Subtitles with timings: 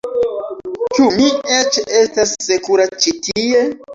[0.93, 1.27] Ĉu mi
[1.57, 3.63] eĉ estas sekura ĉi tie?